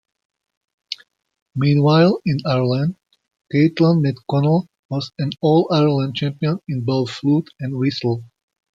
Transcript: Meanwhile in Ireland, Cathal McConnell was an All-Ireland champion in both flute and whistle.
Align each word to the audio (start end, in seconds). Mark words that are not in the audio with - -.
Meanwhile 1.55 2.21
in 2.25 2.39
Ireland, 2.43 2.95
Cathal 3.51 4.01
McConnell 4.01 4.65
was 4.89 5.11
an 5.19 5.29
All-Ireland 5.41 6.15
champion 6.15 6.57
in 6.67 6.83
both 6.83 7.11
flute 7.11 7.51
and 7.59 7.77
whistle. 7.77 8.23